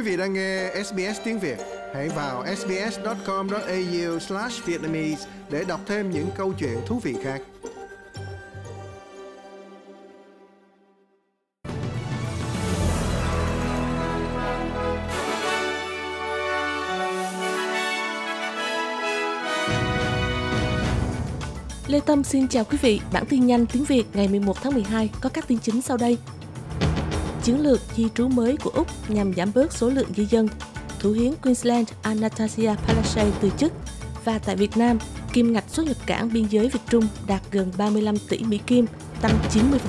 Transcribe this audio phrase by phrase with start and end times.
[0.00, 1.58] Quý vị đang nghe SBS tiếng Việt,
[1.94, 7.42] hãy vào sbs.com.au/vietnamese để đọc thêm những câu chuyện thú vị khác.
[21.86, 23.00] Lê Tâm xin chào quý vị.
[23.12, 26.18] Bản tin nhanh tiếng Việt ngày 11 tháng 12 có các tin chính sau đây.
[27.44, 30.48] Chiến lược di trú mới của Úc nhằm giảm bớt số lượng di dân.
[30.98, 33.72] Thủ hiến Queensland Anastasia Palaszczuk từ chức.
[34.24, 34.98] Và tại Việt Nam,
[35.32, 38.86] kim ngạch xuất nhập cảng biên giới Việt Trung đạt gần 35 tỷ Mỹ Kim,
[39.22, 39.38] tăng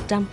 [0.09, 0.23] 90%.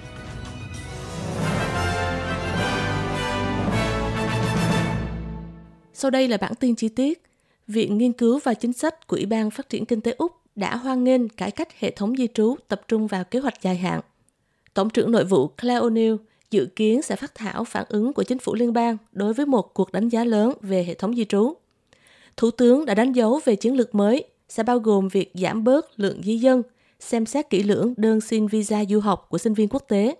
[5.94, 7.22] Sau đây là bản tin chi tiết.
[7.66, 10.77] Viện Nghiên cứu và Chính sách của Ủy ban Phát triển Kinh tế Úc đã
[10.77, 14.00] hoan nghênh cải cách hệ thống di trú tập trung vào kế hoạch dài hạn.
[14.74, 16.16] Tổng trưởng nội vụ Claire O'Neill
[16.50, 19.74] dự kiến sẽ phát thảo phản ứng của chính phủ liên bang đối với một
[19.74, 21.55] cuộc đánh giá lớn về hệ thống di trú.
[22.36, 26.00] Thủ tướng đã đánh dấu về chiến lược mới sẽ bao gồm việc giảm bớt
[26.00, 26.62] lượng di dân,
[27.00, 30.14] xem xét kỹ lưỡng đơn xin visa du học của sinh viên quốc tế.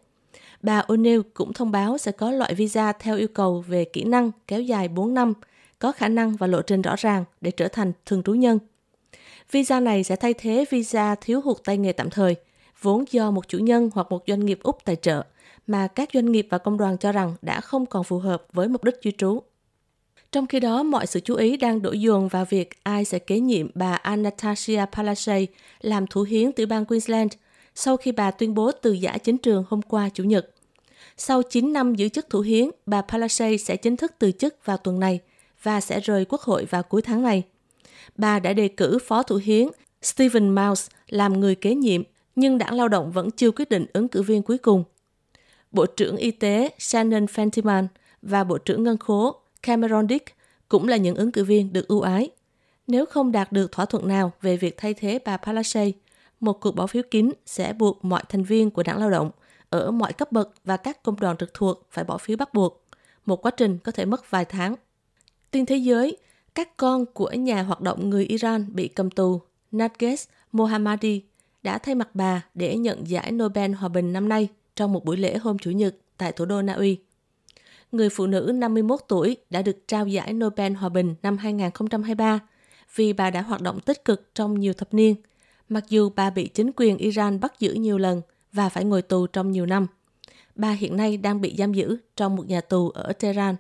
[0.63, 4.31] Bà O'Neill cũng thông báo sẽ có loại visa theo yêu cầu về kỹ năng
[4.47, 5.35] kéo dài 4 năm,
[5.79, 8.59] có khả năng và lộ trình rõ ràng để trở thành thường trú nhân.
[9.51, 12.37] Visa này sẽ thay thế visa thiếu hụt tay nghề tạm thời,
[12.83, 15.23] vốn do một chủ nhân hoặc một doanh nghiệp Úc tài trợ,
[15.69, 18.69] mà các doanh nghiệp và công đoàn cho rằng đã không còn phù hợp với
[18.69, 19.41] mục đích cư trú.
[20.33, 23.41] Trong khi đó, mọi sự chú ý đang đổ dồn vào việc ai sẽ kế
[23.41, 25.47] nhiệm bà Anastasia Palaszczuk
[25.81, 27.33] làm thủ hiến tiểu bang Queensland
[27.75, 30.51] sau khi bà tuyên bố từ giã chính trường hôm qua Chủ nhật.
[31.17, 34.77] Sau 9 năm giữ chức thủ hiến, bà Palaszczuk sẽ chính thức từ chức vào
[34.77, 35.21] tuần này
[35.63, 37.45] và sẽ rời quốc hội vào cuối tháng này
[38.17, 39.69] bà đã đề cử phó thủ hiến
[40.03, 42.03] Stephen Mouse làm người kế nhiệm,
[42.37, 44.85] nhưng đảng lao động vẫn chưa quyết định ứng cử viên cuối cùng.
[45.73, 47.87] Bộ trưởng Y tế Shannon Fentiman
[48.23, 50.35] và Bộ trưởng Ngân khố Cameron Dick
[50.69, 52.31] cũng là những ứng cử viên được ưu ái.
[52.87, 55.93] Nếu không đạt được thỏa thuận nào về việc thay thế bà Palaszczuk,
[56.41, 59.31] một cuộc bỏ phiếu kín sẽ buộc mọi thành viên của đảng lao động
[59.71, 62.85] ở mọi cấp bậc và các công đoàn trực thuộc phải bỏ phiếu bắt buộc.
[63.27, 64.75] Một quá trình có thể mất vài tháng.
[65.51, 66.17] Tin thế giới,
[66.55, 69.41] các con của nhà hoạt động người Iran bị cầm tù,
[69.73, 71.23] Narges Mohammadi,
[71.63, 74.49] đã thay mặt bà để nhận giải Nobel Hòa bình năm nay
[74.79, 76.99] trong một buổi lễ hôm Chủ nhật tại thủ đô Na Uy.
[77.93, 82.41] Người phụ nữ 51 tuổi đã được trao giải Nobel Hòa bình năm 2023
[82.95, 85.15] vì bà đã hoạt động tích cực trong nhiều thập niên,
[85.69, 88.23] mặc dù bà bị chính quyền Iran bắt giữ nhiều lần
[88.53, 89.87] và phải ngồi tù trong nhiều năm.
[90.55, 93.57] Bà hiện nay đang bị giam giữ trong một nhà tù ở Tehran.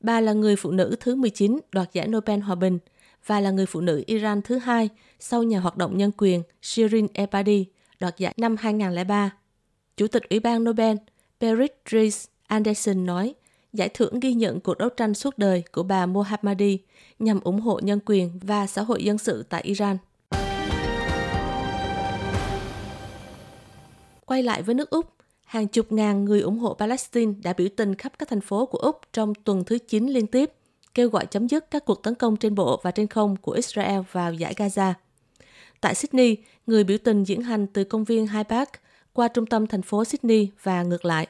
[0.00, 2.78] Bà là người phụ nữ thứ 19 đoạt giải Nobel Hòa bình
[3.26, 7.06] và là người phụ nữ Iran thứ hai sau nhà hoạt động nhân quyền Shirin
[7.12, 7.64] Ebadi
[8.00, 9.30] đoạt giải năm 2003.
[9.96, 10.96] Chủ tịch Ủy ban Nobel
[11.40, 13.34] Berit Rees Anderson nói,
[13.72, 16.78] giải thưởng ghi nhận cuộc đấu tranh suốt đời của bà Mohammadi
[17.18, 19.96] nhằm ủng hộ nhân quyền và xã hội dân sự tại Iran.
[24.26, 25.12] Quay lại với nước Úc,
[25.44, 28.78] hàng chục ngàn người ủng hộ Palestine đã biểu tình khắp các thành phố của
[28.78, 30.52] Úc trong tuần thứ 9 liên tiếp,
[30.94, 34.00] kêu gọi chấm dứt các cuộc tấn công trên bộ và trên không của Israel
[34.12, 34.92] vào giải Gaza.
[35.80, 36.36] Tại Sydney,
[36.66, 38.70] người biểu tình diễn hành từ công viên Hyde Park
[39.16, 41.26] qua trung tâm thành phố Sydney và ngược lại.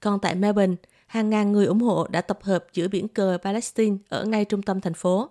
[0.00, 0.74] Còn tại Melbourne,
[1.06, 4.62] hàng ngàn người ủng hộ đã tập hợp giữa biển cờ Palestine ở ngay trung
[4.62, 5.30] tâm thành phố.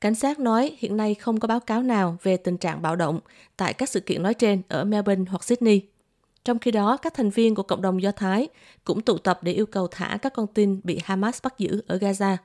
[0.00, 3.20] Cảnh sát nói hiện nay không có báo cáo nào về tình trạng bạo động
[3.56, 5.82] tại các sự kiện nói trên ở Melbourne hoặc Sydney.
[6.44, 8.48] Trong khi đó, các thành viên của cộng đồng Do Thái
[8.84, 11.96] cũng tụ tập để yêu cầu thả các con tin bị Hamas bắt giữ ở
[11.96, 12.36] Gaza.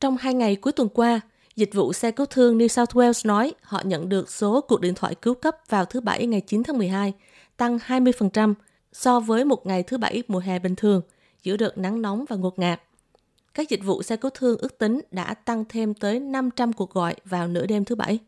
[0.00, 1.20] Trong hai ngày cuối tuần qua,
[1.58, 4.94] dịch vụ xe cứu thương New South Wales nói họ nhận được số cuộc điện
[4.94, 7.12] thoại cứu cấp vào thứ Bảy ngày 9 tháng 12,
[7.56, 8.54] tăng 20%
[8.92, 11.02] so với một ngày thứ Bảy mùa hè bình thường,
[11.42, 12.80] giữa đợt nắng nóng và ngột ngạt.
[13.54, 17.14] Các dịch vụ xe cứu thương ước tính đã tăng thêm tới 500 cuộc gọi
[17.24, 18.18] vào nửa đêm thứ Bảy.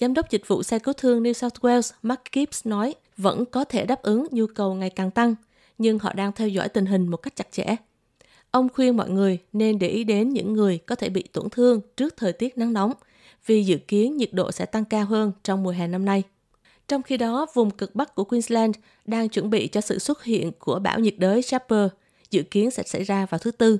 [0.00, 3.64] Giám đốc dịch vụ xe cứu thương New South Wales Mark Gibbs nói vẫn có
[3.64, 5.34] thể đáp ứng nhu cầu ngày càng tăng,
[5.78, 7.76] nhưng họ đang theo dõi tình hình một cách chặt chẽ.
[8.54, 11.80] Ông khuyên mọi người nên để ý đến những người có thể bị tổn thương
[11.96, 12.92] trước thời tiết nắng nóng,
[13.46, 16.22] vì dự kiến nhiệt độ sẽ tăng cao hơn trong mùa hè năm nay.
[16.88, 20.52] Trong khi đó, vùng cực bắc của Queensland đang chuẩn bị cho sự xuất hiện
[20.58, 21.88] của bão nhiệt đới Jasper,
[22.30, 23.78] dự kiến sẽ xảy ra vào thứ Tư.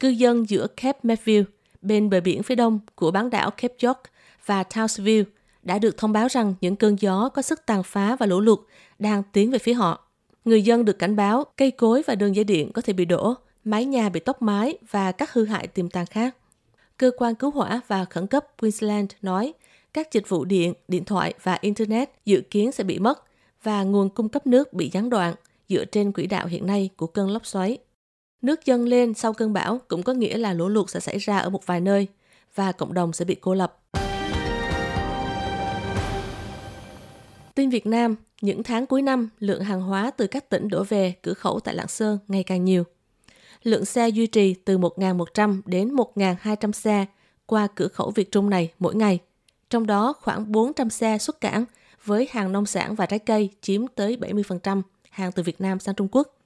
[0.00, 1.44] Cư dân giữa Cape Matthew,
[1.82, 4.00] bên bờ biển phía đông của bán đảo Cape York
[4.46, 5.24] và Townsville
[5.62, 8.58] đã được thông báo rằng những cơn gió có sức tàn phá và lũ lụt
[8.98, 10.08] đang tiến về phía họ.
[10.44, 13.36] Người dân được cảnh báo cây cối và đường dây điện có thể bị đổ,
[13.70, 16.36] mái nhà bị tốc mái và các hư hại tiềm tàng khác.
[16.96, 19.52] Cơ quan cứu hỏa và khẩn cấp Queensland nói
[19.92, 23.24] các dịch vụ điện, điện thoại và Internet dự kiến sẽ bị mất
[23.62, 25.34] và nguồn cung cấp nước bị gián đoạn
[25.68, 27.78] dựa trên quỹ đạo hiện nay của cơn lốc xoáy.
[28.42, 31.38] Nước dâng lên sau cơn bão cũng có nghĩa là lũ lụt sẽ xảy ra
[31.38, 32.06] ở một vài nơi
[32.54, 33.80] và cộng đồng sẽ bị cô lập.
[37.54, 41.14] Tin Việt Nam, những tháng cuối năm, lượng hàng hóa từ các tỉnh đổ về
[41.22, 42.84] cửa khẩu tại Lạng Sơn ngày càng nhiều.
[43.62, 47.06] Lượng xe duy trì từ 1.100 đến 1.200 xe
[47.46, 49.18] qua cửa khẩu Việt Trung này mỗi ngày.
[49.70, 51.64] Trong đó khoảng 400 xe xuất cảng
[52.04, 55.94] với hàng nông sản và trái cây chiếm tới 70% hàng từ Việt Nam sang
[55.94, 56.38] Trung Quốc.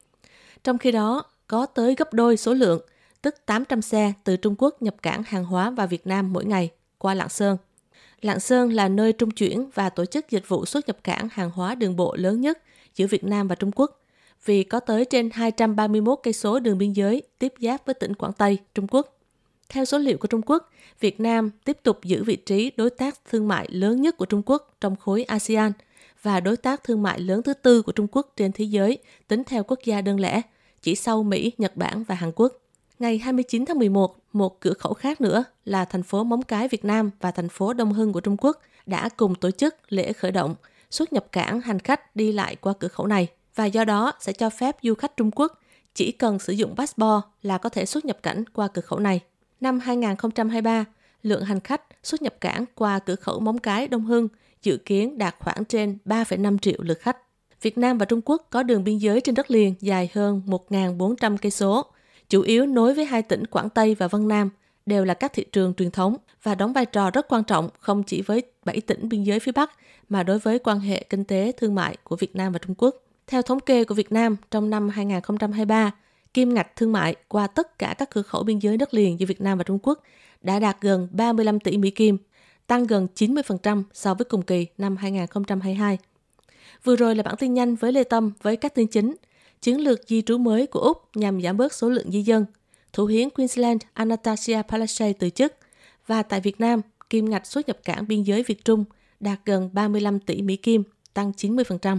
[0.64, 2.80] Trong khi đó, có tới gấp đôi số lượng,
[3.22, 6.70] tức 800 xe từ Trung Quốc nhập cảng hàng hóa vào Việt Nam mỗi ngày
[6.98, 7.56] qua Lạng Sơn.
[8.20, 11.50] Lạng Sơn là nơi trung chuyển và tổ chức dịch vụ xuất nhập cảng hàng
[11.50, 12.58] hóa đường bộ lớn nhất
[12.94, 14.03] giữa Việt Nam và Trung Quốc,
[14.44, 18.32] vì có tới trên 231 cây số đường biên giới tiếp giáp với tỉnh Quảng
[18.32, 19.18] Tây, Trung Quốc.
[19.68, 20.70] Theo số liệu của Trung Quốc,
[21.00, 24.42] Việt Nam tiếp tục giữ vị trí đối tác thương mại lớn nhất của Trung
[24.46, 25.72] Quốc trong khối ASEAN
[26.22, 28.98] và đối tác thương mại lớn thứ tư của Trung Quốc trên thế giới
[29.28, 30.42] tính theo quốc gia đơn lẻ,
[30.82, 32.52] chỉ sau Mỹ, Nhật Bản và Hàn Quốc.
[32.98, 36.84] Ngày 29 tháng 11, một cửa khẩu khác nữa là thành phố Móng Cái Việt
[36.84, 40.30] Nam và thành phố Đông Hưng của Trung Quốc đã cùng tổ chức lễ khởi
[40.30, 40.54] động
[40.90, 44.32] xuất nhập cảng hành khách đi lại qua cửa khẩu này và do đó sẽ
[44.32, 45.60] cho phép du khách Trung Quốc
[45.94, 49.20] chỉ cần sử dụng passport là có thể xuất nhập cảnh qua cửa khẩu này.
[49.60, 50.84] Năm 2023,
[51.22, 54.28] lượng hành khách xuất nhập cảng qua cửa khẩu Móng Cái Đông Hưng
[54.62, 57.16] dự kiến đạt khoảng trên 3,5 triệu lượt khách.
[57.62, 61.36] Việt Nam và Trung Quốc có đường biên giới trên đất liền dài hơn 1.400
[61.36, 61.86] cây số,
[62.28, 64.50] chủ yếu nối với hai tỉnh Quảng Tây và Vân Nam,
[64.86, 68.02] đều là các thị trường truyền thống và đóng vai trò rất quan trọng không
[68.02, 69.70] chỉ với 7 tỉnh biên giới phía Bắc
[70.08, 72.94] mà đối với quan hệ kinh tế thương mại của Việt Nam và Trung Quốc.
[73.26, 75.90] Theo thống kê của Việt Nam, trong năm 2023,
[76.34, 79.26] kim ngạch thương mại qua tất cả các cửa khẩu biên giới đất liền giữa
[79.26, 80.02] Việt Nam và Trung Quốc
[80.42, 82.18] đã đạt gần 35 tỷ Mỹ Kim,
[82.66, 85.98] tăng gần 90% so với cùng kỳ năm 2022.
[86.84, 89.16] Vừa rồi là bản tin nhanh với Lê Tâm với các tin chính.
[89.62, 92.46] Chiến lược di trú mới của Úc nhằm giảm bớt số lượng di dân.
[92.92, 95.54] Thủ hiến Queensland Anastasia Palaszczuk từ chức.
[96.06, 96.80] Và tại Việt Nam,
[97.10, 98.84] kim ngạch xuất nhập cảng biên giới Việt Trung
[99.20, 100.82] đạt gần 35 tỷ Mỹ Kim,
[101.14, 101.98] tăng 90%.